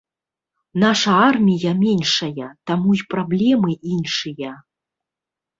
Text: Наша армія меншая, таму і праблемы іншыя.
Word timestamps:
Наша 0.83 1.11
армія 1.29 1.73
меншая, 1.83 2.47
таму 2.71 2.97
і 3.01 3.05
праблемы 3.15 3.77
іншыя. 3.97 4.51